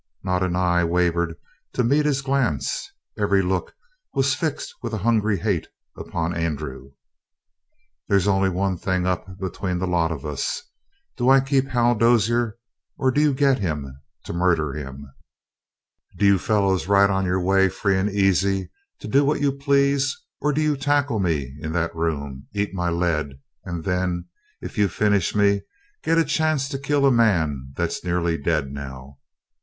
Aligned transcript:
Not 0.23 0.41
an 0.41 0.55
eye 0.55 0.83
wavered 0.83 1.35
to 1.73 1.83
meet 1.83 2.07
his 2.07 2.23
glance; 2.23 2.91
every 3.19 3.43
look 3.43 3.75
was 4.15 4.33
fixed 4.33 4.73
with 4.81 4.95
a 4.95 5.05
hungry 5.05 5.37
hate 5.37 5.67
upon 5.95 6.33
Andrew. 6.35 6.93
"There's 8.07 8.27
only 8.27 8.49
one 8.49 8.79
thing 8.79 9.05
up 9.05 9.37
between 9.37 9.77
the 9.77 9.85
lot 9.85 10.11
of 10.11 10.25
us: 10.25 10.63
Do 11.17 11.29
I 11.29 11.39
keep 11.39 11.67
Hal 11.67 11.93
Dozier, 11.93 12.57
or 12.97 13.11
do 13.11 13.21
you 13.21 13.31
get 13.31 13.59
him 13.59 14.01
to 14.23 14.33
murder 14.33 14.73
him? 14.73 15.05
Do 16.17 16.25
you 16.25 16.39
fellows 16.39 16.87
ride 16.87 17.11
on 17.11 17.23
your 17.25 17.39
way 17.39 17.69
free 17.69 17.99
and 17.99 18.09
easy, 18.09 18.71
to 19.01 19.07
do 19.07 19.23
what 19.23 19.39
you 19.39 19.51
please, 19.51 20.19
or 20.39 20.51
do 20.51 20.61
you 20.61 20.75
tackle 20.75 21.19
me 21.19 21.55
in 21.59 21.73
that 21.73 21.95
room, 21.95 22.47
eat 22.55 22.73
my 22.73 22.89
lead, 22.89 23.39
and 23.65 23.83
then, 23.83 24.29
if 24.61 24.79
you 24.79 24.87
finish 24.87 25.35
me, 25.35 25.61
get 26.01 26.17
a 26.17 26.25
chance 26.25 26.67
to 26.69 26.79
kill 26.79 27.05
a 27.05 27.11
man 27.11 27.73
that's 27.75 28.03
nearly 28.03 28.35
dead 28.35 28.71
now? 28.71 29.19